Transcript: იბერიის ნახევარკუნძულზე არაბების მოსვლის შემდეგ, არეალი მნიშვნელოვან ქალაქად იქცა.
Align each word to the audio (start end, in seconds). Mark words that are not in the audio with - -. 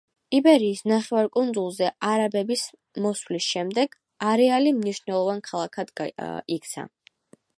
იბერიის 0.35 0.79
ნახევარკუნძულზე 0.91 1.89
არაბების 2.11 2.63
მოსვლის 3.07 3.49
შემდეგ, 3.55 3.99
არეალი 4.31 4.73
მნიშვნელოვან 4.81 5.45
ქალაქად 5.51 5.93
იქცა. 6.57 6.91